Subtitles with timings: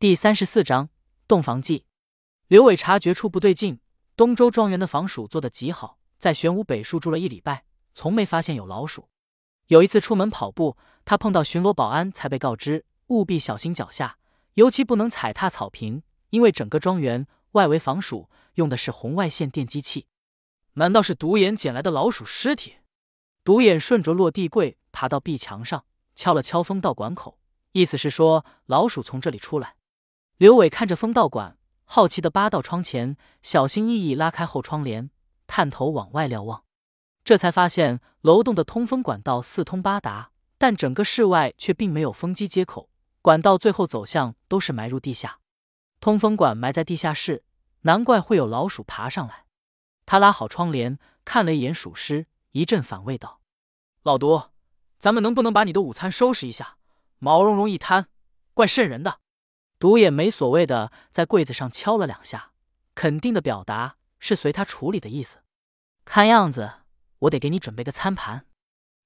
[0.00, 0.88] 第三十四章
[1.28, 1.84] 洞房记。
[2.48, 3.80] 刘伟察觉出不对劲，
[4.16, 9.10] 东周庄园的防鼠做得极好，在玄武北树住了一礼拜，从没发现有老鼠。
[9.66, 14.16] 有一次出门跑步，他碰到巡逻保安，才被告知务必小心脚下，
[14.54, 20.06] 尤其不能踩踏草坪，因为整个庄园外围防鼠用的是红外线电击器。
[20.76, 22.76] 难道是独眼捡来的老鼠尸体？
[23.44, 27.38] 独眼顺着落地柜爬到壁墙上，敲了敲风道管口，
[27.72, 29.74] 意思是说老鼠从这里出来。
[30.40, 35.10] 刘伟看着风道馆，好奇的扒到窗前，小心翼翼拉开后窗帘，
[35.46, 36.64] 探头往外瞭望，
[37.22, 42.88] 这才发现楼栋的通风管道四通八达，但整个室外却并没有风机接口，
[43.20, 45.40] 管道最后走向都是埋入地下。
[46.00, 47.44] 通风管埋在地下室，
[47.82, 49.44] 难怪会有老鼠爬上来。
[50.06, 53.42] 他拉好窗帘，看了一眼鼠尸，一阵反胃道
[54.04, 54.44] ：“老毒，
[54.98, 56.78] 咱们能不能把你的午餐收拾一下？
[57.18, 58.08] 毛茸茸一滩，
[58.54, 59.18] 怪瘆人的。”
[59.80, 62.52] 独眼没所谓的在柜子上敲了两下，
[62.94, 65.38] 肯定的表达是随他处理的意思。
[66.04, 66.82] 看样子
[67.20, 68.46] 我得给你准备个餐盘，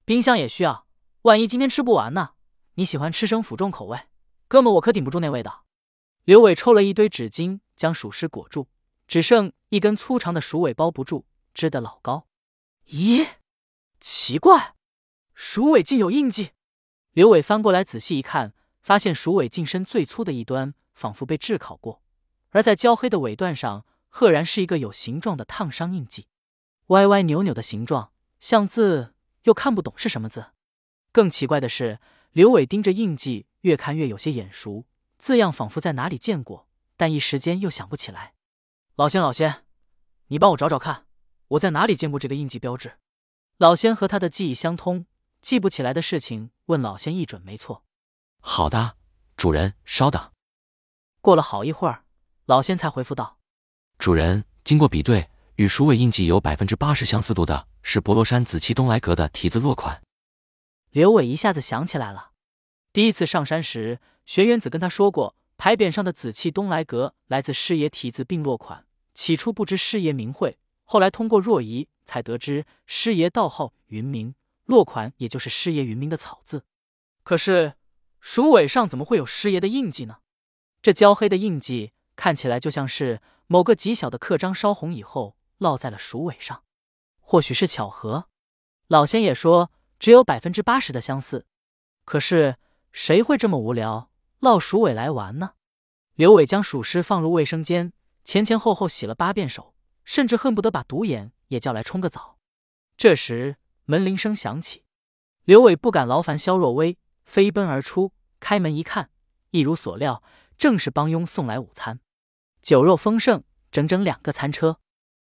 [0.05, 0.89] 冰箱也需要，
[1.23, 2.33] 万一今天吃不完呢？
[2.75, 4.09] 你喜欢吃生腐重口味，
[4.49, 5.65] 哥们我可顶不住那味道。
[6.25, 8.67] 刘伟抽了一堆纸巾将鼠尸裹住，
[9.07, 12.27] 只剩一根粗长的鼠尾包不住，支得老高。
[12.89, 13.25] 咦，
[14.01, 14.75] 奇怪，
[15.35, 16.51] 鼠尾竟有印记。
[17.13, 18.55] 刘伟翻过来仔细一看。
[18.85, 22.03] 发现鼠尾近身最粗的一端仿佛被炙烤过，
[22.51, 26.29] 而在焦黑的尾段上，赫然是一个有形状的烫伤印记，
[26.89, 30.49] 歪歪扭扭的形状，像字又看不懂是什么字。
[31.13, 31.99] 更奇怪的是，
[32.33, 34.85] 刘伟盯着印记，越看越有些眼熟，
[35.17, 38.35] 字样仿佛在哪里见过，但一时间又想不起来。
[38.97, 39.65] 老仙，老仙，
[40.27, 41.07] 你帮我找找看，
[41.49, 42.99] 我在哪里见过这个印记标志？
[43.57, 45.07] 老仙和他的记忆相通，
[45.41, 47.84] 记不起来的事情，问老仙一准没错。
[48.47, 48.97] 好的，
[49.39, 50.31] 主人，稍等。
[51.23, 52.05] 过了好一会儿，
[52.45, 53.39] 老仙才回复道
[53.99, 60.03] ：“主人，经过比对，与鼠尾印记有百分之八十相似度的，是博罗山紫气东来阁的题字落款。”
[60.93, 62.33] 刘伟一下子想起来了，
[62.93, 68.87] 第一次上山时，玄元子跟他说过，牌匾上的紫气东来阁来自师爷题字并落款。
[69.15, 74.35] 起初不知师爷名讳，后来通过若仪才得知师爷道号云明，
[74.67, 76.67] 落款也就是师爷云明的草字。
[77.23, 77.73] 可是。
[78.27, 80.17] 鼠尾上怎么会有师爷的印记呢？
[80.81, 86.65] 这焦黑的印记看起来就像是某个极小的刻章烧红以后烙在了鼠尾上，
[87.21, 88.31] 或许是巧合。
[88.87, 91.45] 老仙也说只有百分之八十的相似，
[92.07, 92.57] 可是
[92.93, 94.09] 谁会这么无聊
[94.41, 95.53] 烙鼠尾来玩呢？
[96.15, 97.93] 刘伟将鼠尸放入卫生间，
[98.25, 102.39] 前前后后洗了八遍手，甚至恨不得把独眼也叫来冲个澡。
[102.97, 104.85] 这时门铃声响起，
[105.45, 106.97] 刘伟不敢劳烦肖若薇。
[107.25, 109.11] 飞奔而出，开门一看，
[109.51, 110.23] 一如所料，
[110.57, 112.01] 正是帮佣送来午餐，
[112.63, 114.81] 酒肉丰盛，整整两个餐车。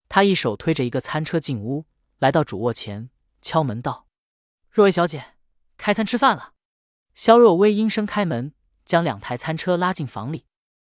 [0.08, 1.86] 他一手推着一个餐车进屋，
[2.18, 3.10] 来到主卧前，
[3.40, 4.06] 敲门道
[4.70, 5.36] ：“若薇小姐，
[5.76, 6.52] 开餐吃饭了。”
[7.14, 8.52] 肖若薇应声开门，
[8.84, 10.46] 将两台餐车拉进房里。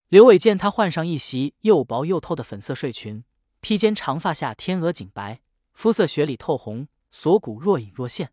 [0.08, 3.24] 刘伟见她换上一袭又薄又透的粉色睡裙，
[3.60, 5.40] 披肩长发下天鹅颈白，
[5.72, 8.32] 肤色雪里透红，锁骨若隐若现，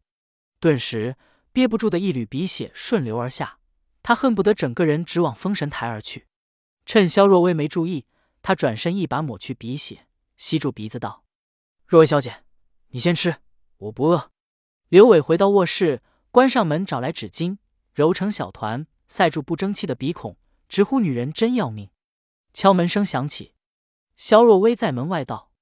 [0.59, 1.15] 顿时。
[1.55, 3.59] 憋不住的一缕鼻血顺流而下，
[4.03, 6.27] 他恨不得整个人直往封神台而去。
[6.85, 8.05] 趁萧若薇没注意，
[8.41, 10.05] 他转身一把抹去鼻血，
[10.35, 11.23] 吸住鼻子道
[11.87, 12.43] ：“若薇小姐，
[12.89, 13.37] 你先吃，
[13.77, 14.31] 我不饿。”
[14.89, 17.57] 刘伟回到卧室，关上门，找来纸巾，
[17.93, 20.35] 揉成小团，塞住不争气的鼻孔，
[20.67, 21.89] 直呼女人真要命。
[22.51, 23.53] 敲门声响起，
[24.17, 25.53] 萧若薇在门外道：“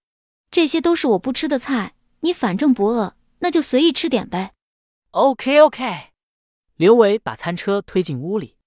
[0.49, 4.52] 这些都是我不吃的菜，你反正不饿，那就随意吃点呗。”
[5.13, 6.09] OK OK，
[6.75, 8.57] 刘伟把餐车推进屋里，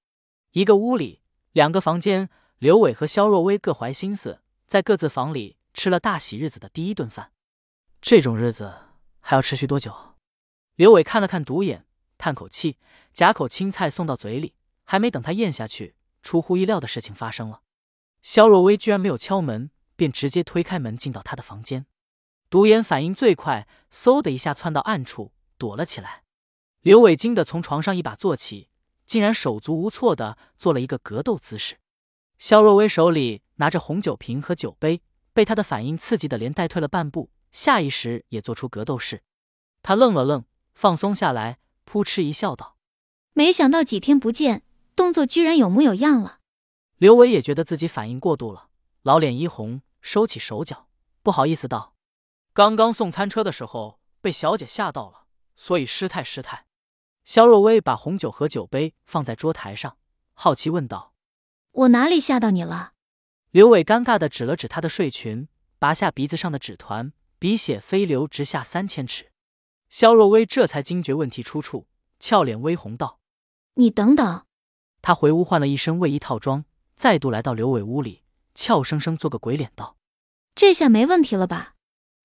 [0.53, 1.21] 一个屋里
[1.51, 2.31] 两个房间。
[2.59, 7.33] 刘伟和肖若薇各怀心思，在各自房里吃了大喜日子的第一顿饭。
[8.01, 8.73] 这种日子
[9.19, 9.93] 还要持续多久？
[10.77, 11.85] 刘伟看了看独眼，
[12.17, 12.79] 叹口气，
[13.13, 17.63] 夹口青菜送到嘴里，还没等他咽下去，出乎意料的事情发生了。
[18.23, 21.87] 肖若薇居然没有敲门，便直接推开门进到他的房间。
[22.49, 26.23] 独眼反应最快，嗖的一下窜到暗处躲了起来。
[26.87, 28.69] 刘伟惊得从床上一把坐起，
[29.05, 31.79] 竟然手足无措的做了一个格斗姿势。
[32.39, 35.03] 肖若薇手里拿着红酒瓶和酒杯，
[35.33, 39.25] 被他的反应刺激的连带退了半步，下意识也做出格斗式。
[39.83, 40.45] 他愣了愣，
[40.75, 42.77] 放松下来，扑哧一笑，道
[43.35, 44.63] ：“没想到几天不见，
[44.95, 46.39] 动作居然有模有样了。”
[46.99, 48.69] 刘伟也觉得自己反应过度了，
[49.03, 50.87] 老脸一红，收起手脚，
[51.25, 51.97] 不好意思道
[52.55, 55.25] ：“刚刚送餐车的时候被小姐吓到了，
[55.57, 56.63] 所以失态失态。”
[57.27, 59.99] 肖若薇把红酒和酒杯放在桌台上，
[60.33, 61.13] 好奇问道
[61.73, 62.93] ：“我哪里吓到你了？
[63.51, 65.49] 刘伟尴尬的指了指她的睡裙，
[65.81, 69.33] 拔下鼻子上的纸团，鼻血飞流直下三千尺。
[69.91, 71.89] 肖若薇这才惊觉问题出处，
[72.21, 73.19] 俏脸微红道
[73.75, 74.47] ：“你等等。”
[75.03, 76.65] 她回屋换了一身卫衣套装，
[76.95, 78.23] 再度来到刘伟屋里，
[78.55, 79.97] 俏生生做个鬼脸道
[80.55, 81.75] ：“这下没问题了吧？”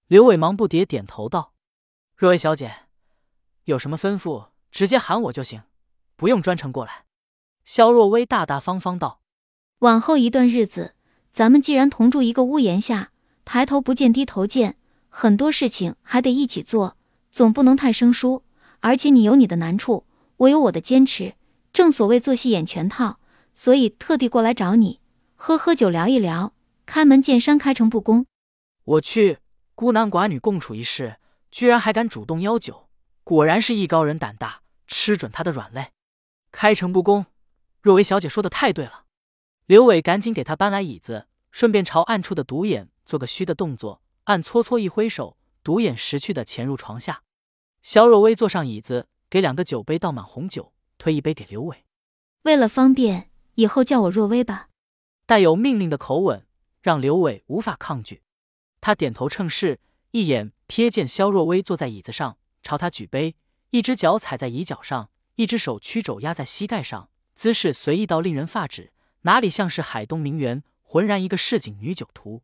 [0.06, 1.56] 刘伟忙不迭点头道
[2.16, 2.84] ：“若薇小姐，
[3.64, 5.64] 有什么吩咐，直接喊我就行，
[6.16, 7.06] 不用专程过来。”
[7.64, 9.22] 肖若薇大大方方道
[9.80, 10.96] ：“往后一段日子，
[11.32, 13.12] 咱们既然同住一个屋檐下，
[13.46, 14.78] 抬头不见低头见，
[15.10, 16.98] 很多事情还得一起做，
[17.30, 18.44] 总不能太生疏。
[18.80, 20.06] 而且你有你的难处，
[20.38, 21.36] 我有我的坚持。
[21.72, 23.20] 正所谓做戏演全套，
[23.54, 25.00] 所以特地过来找你，
[25.36, 26.54] 喝喝酒，聊一聊，
[26.86, 28.26] 开门见山，开诚布公。
[28.84, 29.38] 我去，
[29.76, 31.18] 孤男寡女共处一室，
[31.52, 32.90] 居然还敢主动邀酒，
[33.24, 34.61] 果然是艺高人胆大，
[34.92, 35.94] 吃准他的软肋。
[36.52, 37.26] 开诚布公。”
[37.82, 39.06] 若薇小姐说的太对了，
[39.66, 47.24] 刘伟赶紧给他搬来椅子，顺便朝暗处的独眼做个虚的动作，暗搓搓一挥手，独眼识趣的潜入床下。
[47.82, 51.86] 肖若薇坐上椅子，给两个酒杯倒满红酒，推一杯给刘伟。
[52.44, 54.70] 为了方便，以后叫我若薇吧。
[55.26, 56.46] 带有命令的口吻，
[56.82, 58.22] 让刘伟无法抗拒。
[58.80, 59.80] 他点头称是，
[60.12, 63.36] 一眼瞥见肖若薇坐在椅子上，朝他举杯，
[63.72, 67.10] 一只脚踩在椅脚上，一只手曲肘压在膝盖上。
[67.34, 68.92] 姿势随意到令人发指，
[69.22, 72.44] 哪里像是海东名媛，浑然一个市井女酒徒。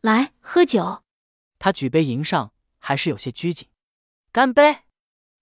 [0.00, 1.04] 来喝酒，
[1.58, 3.68] 他举杯迎上，还是有些拘谨。
[4.32, 4.78] 干杯！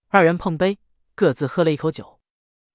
[0.09, 0.77] 二人碰杯，
[1.15, 2.19] 各自喝了一口酒。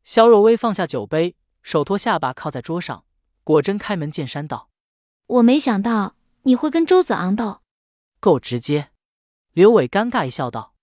[0.03, 3.05] 肖若薇放下酒杯，手托下巴靠在桌上，
[3.45, 4.71] 果真开门见山道
[5.27, 7.61] ：“我没想到你会跟周子昂斗，
[8.19, 8.91] 够直接。”
[9.53, 10.75] 刘伟尴尬一笑道：“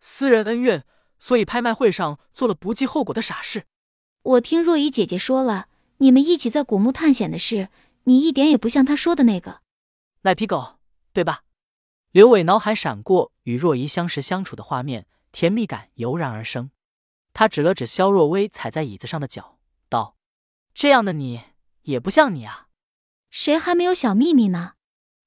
[0.00, 0.84] 私人恩怨，
[1.22, 3.64] 所以拍卖会上做了不计后果的傻事。”
[4.22, 7.68] 我听若依姐姐说了，你们一起在古墓探险的事，
[8.04, 9.60] 你一点也不像她说的那个
[10.22, 10.80] 赖皮狗，
[11.12, 11.44] 对吧？
[12.10, 16.70] 刘伟脑海闪过与若依相识相处的画面，甜蜜感油然而生。
[17.32, 19.58] 他指了指肖若薇踩在椅子上的脚，
[19.88, 20.16] 道
[20.74, 21.40] ：“这样的你
[21.82, 22.66] 也不像你啊。”
[23.30, 24.74] 谁还没有小秘密呢？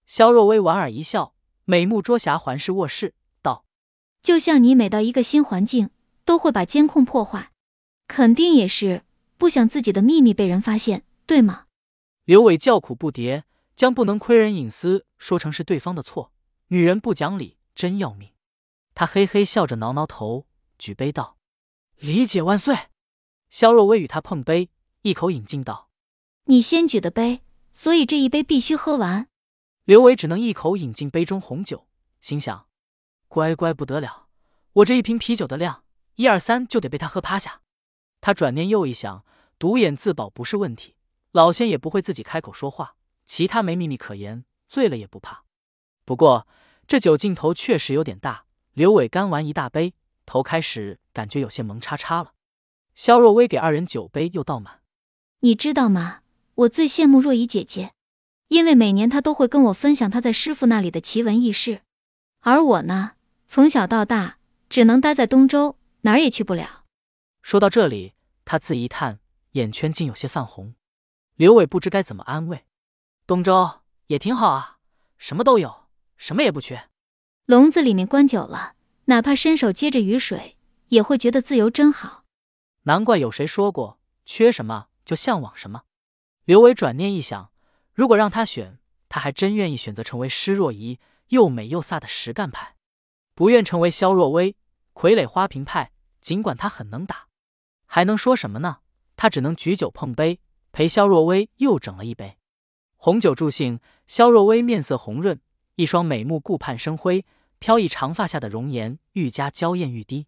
[0.05, 1.33] 肖若薇莞尔一笑，
[1.63, 3.15] 美目捉瑕环视卧室，道
[4.25, 5.91] ：“就像你每到一个新环境，
[6.25, 7.51] 都会把监控破坏。”
[8.09, 9.03] 肯定也是
[9.37, 11.65] 不想自己的秘密被人发现，对吗？
[12.23, 13.43] 刘伟叫苦不迭，
[13.75, 16.31] 将不能窥人隐私说成是对方的错，
[16.69, 18.31] 女人不讲理真要命。
[18.95, 20.47] 他嘿嘿笑着挠挠头，
[20.79, 21.37] 举杯道
[21.99, 22.75] ：“理解万岁。”
[23.51, 24.71] 肖若薇与他碰杯，
[25.03, 25.89] 一口饮尽道
[26.45, 27.41] ：“你先举的杯，
[27.73, 29.27] 所以这一杯必须喝完。”
[29.85, 31.85] 刘伟只能一口饮尽杯中红酒，
[32.21, 32.64] 心想：
[33.35, 34.27] 乖乖不得了，
[34.71, 35.83] 我这一瓶啤酒的量，
[36.15, 37.59] 一二三就得被他喝趴下。
[38.21, 39.25] 他转念又一想，
[39.59, 40.95] 独眼自保不是问题，
[41.33, 42.95] 老仙也不会自己开口说话，
[43.25, 45.43] 其他没秘密可言，醉了也不怕。
[46.05, 46.47] 不过
[46.87, 49.93] 这酒劲头确实有点大，刘伟干完一大杯，
[50.25, 52.31] 头开始感觉有些蒙叉叉了。
[52.93, 54.79] 肖若薇给二人酒杯又倒满。
[55.41, 56.21] 你知道吗？
[56.55, 57.91] 我最羡慕若依姐姐，
[58.47, 61.81] 因为每年她都会跟我分享她在师傅那里的奇闻异事，
[62.39, 63.14] 而我呢，
[63.47, 64.37] 从小到大
[64.69, 66.85] 只能待在东周，哪儿也去不了。
[67.41, 68.13] 说到这里。
[68.47, 69.19] 他自一叹，
[69.53, 70.75] 眼圈竟有些泛红。
[71.33, 72.65] 刘伟不知该怎么安慰。
[73.25, 74.77] 东周也挺好啊，
[75.17, 76.89] 什么都有，什么也不缺。
[77.47, 80.57] 笼子里面关久了，哪怕伸手接着雨水，
[80.89, 82.25] 也会觉得自由真好。
[82.83, 85.85] 难怪有谁说过，缺什么就向往什么。
[86.43, 87.51] 刘伟转念一想，
[87.95, 88.77] 如果让他选，
[89.09, 92.74] 他还真愿意选择成为施若仪，又美又飒的实干派，
[93.35, 94.55] 不愿成为萧若薇
[94.95, 95.91] 傀儡花瓶派。
[96.19, 97.27] 尽管他很能打。
[97.85, 98.77] 还能说什么呢？
[99.15, 100.39] 他只能举酒碰杯，
[100.71, 102.37] 陪萧若薇又整了一杯
[102.95, 103.79] 红酒助兴。
[104.07, 105.39] 萧若薇面色红润，
[105.75, 107.23] 一双美目顾盼生辉，
[107.59, 110.25] 飘逸长发下的容颜愈加娇艳欲滴。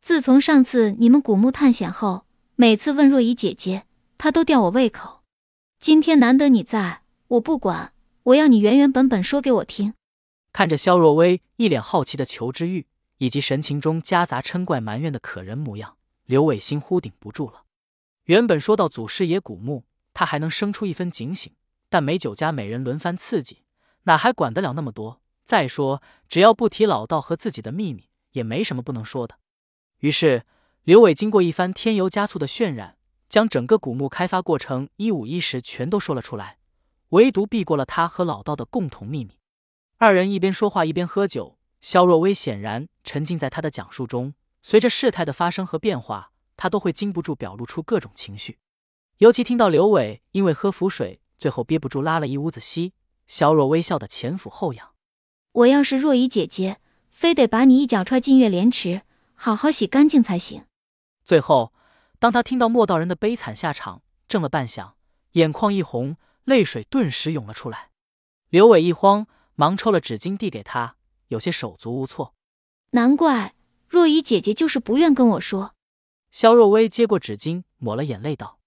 [0.00, 2.26] 自从上次你们古墓探险后，
[2.56, 3.86] 每次问若依姐姐，
[4.18, 5.22] 她都吊我胃口。
[5.78, 9.94] 今天难得你在，我不管，我要你原原本本说给我听。
[10.52, 12.86] 看着萧若薇一脸好奇的求知欲，
[13.18, 15.96] 以及神情中夹杂嗔怪埋怨的可人模样。
[16.24, 17.64] 刘伟心忽顶不住了。
[18.24, 21.52] 原本说到祖师爷古墓，他还能生出一分警醒，
[21.88, 23.64] 但没酒家美人轮番刺激，
[24.04, 25.20] 哪还管得了那么多？
[25.44, 29.36] 再说，只要不提老道和自己的秘密，也没什么不能说的。
[29.98, 30.44] 于是，
[30.84, 32.96] 刘伟经过一番添油加醋的渲染，
[33.28, 36.58] 将整个古墓开发过程一五一十全都说了出来，
[37.08, 39.39] 唯独避过了他和老道的共同秘密。
[40.02, 44.32] 二人一边说话一边喝酒，肖若薇显然沉浸在他的讲述中。
[44.62, 48.58] 随着事态的发生和变化，他都会禁不住表露出各种情绪。
[49.18, 52.94] 尤其听到刘伟因为喝符水，最后憋不住拉了一屋子稀，
[53.26, 54.92] 肖若微笑得前俯后仰。
[55.52, 56.80] 我要是若依姐姐，
[57.10, 59.02] 非得把你一脚踹进月莲池，
[59.34, 60.64] 好好洗干净才行。
[61.26, 61.74] 最后，
[62.18, 64.92] 当他听到莫道人的悲惨下场，怔了半晌，
[65.32, 67.90] 眼眶一红，泪水顿时涌了出来。
[68.48, 69.26] 刘伟一慌，
[69.60, 70.96] 忙抽了纸巾递给他，
[71.28, 72.34] 有些手足无措。
[72.92, 73.54] 难怪
[73.86, 75.74] 若依姐姐就是不愿跟我说。
[76.30, 78.58] 肖若薇接过纸巾，抹了眼泪道：“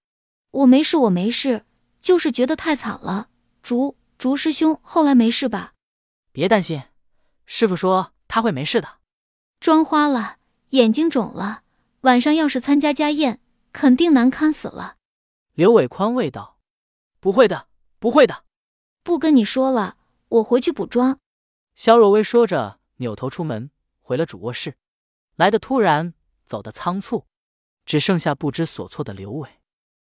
[0.62, 1.64] 我没事，我没事，
[2.00, 3.28] 就是觉得太惨了。
[3.60, 5.72] 竹竹师兄后来没事吧？
[6.30, 6.80] 别担心，
[7.44, 8.88] 师傅说他会没事的。
[9.58, 10.36] 妆花了，
[10.68, 11.64] 眼睛肿了，
[12.02, 13.40] 晚上要是参加家宴，
[13.72, 14.94] 肯定难堪死了。”
[15.54, 16.60] 刘伟宽慰道
[17.18, 17.66] ：“不会的，
[17.98, 18.44] 不会的。
[19.02, 19.96] 不跟你说了，
[20.34, 21.20] 我回去补妆。”
[21.76, 24.76] 肖若薇说着，扭头出门，回了主卧室。
[25.36, 26.14] 来的突然，
[26.46, 27.26] 走的仓促，
[27.84, 29.48] 只剩下不知所措的刘伟。